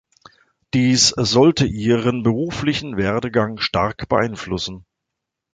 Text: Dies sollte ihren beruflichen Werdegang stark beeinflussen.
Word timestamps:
Dies 0.73 1.09
sollte 1.09 1.67
ihren 1.67 2.23
beruflichen 2.23 2.97
Werdegang 2.97 3.59
stark 3.59 4.09
beeinflussen. 4.09 4.87